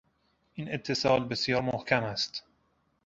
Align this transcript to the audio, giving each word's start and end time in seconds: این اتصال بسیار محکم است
این 0.53 0.73
اتصال 0.73 1.27
بسیار 1.27 1.61
محکم 1.61 2.03
است 2.03 2.43